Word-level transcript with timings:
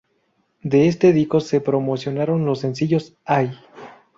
De 0.63 0.87
este 0.87 1.13
disco 1.13 1.39
se 1.41 1.61
promocionaron 1.61 2.43
los 2.43 2.61
sencillos 2.61 3.13
"Ay! 3.23 3.51